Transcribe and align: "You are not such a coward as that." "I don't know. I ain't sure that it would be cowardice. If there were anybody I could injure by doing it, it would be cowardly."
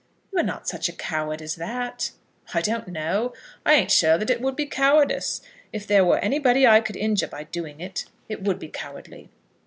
"You 0.33 0.39
are 0.39 0.43
not 0.43 0.67
such 0.67 0.89
a 0.89 0.93
coward 0.93 1.43
as 1.43 1.57
that." 1.57 2.09
"I 2.55 2.61
don't 2.61 2.87
know. 2.87 3.33
I 3.63 3.73
ain't 3.75 3.91
sure 3.91 4.17
that 4.17 4.31
it 4.31 4.41
would 4.41 4.55
be 4.55 4.65
cowardice. 4.65 5.41
If 5.71 5.85
there 5.85 6.03
were 6.03 6.17
anybody 6.17 6.65
I 6.65 6.79
could 6.81 6.97
injure 6.97 7.27
by 7.27 7.43
doing 7.43 7.79
it, 7.79 8.05
it 8.27 8.41
would 8.41 8.57
be 8.57 8.69
cowardly." 8.69 9.29